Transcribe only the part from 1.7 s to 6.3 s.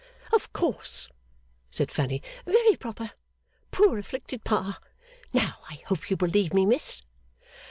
Fanny. 'Very proper. Poor, afflicted Pa! Now, I hope you